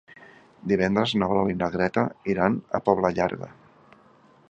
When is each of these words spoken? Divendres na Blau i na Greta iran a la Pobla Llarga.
Divendres 0.71 1.13
na 1.21 1.27
Blau 1.33 1.53
i 1.53 1.57
na 1.59 1.69
Greta 1.77 2.07
iran 2.35 2.59
a 2.63 2.77
la 2.79 2.85
Pobla 2.89 3.13
Llarga. 3.19 3.53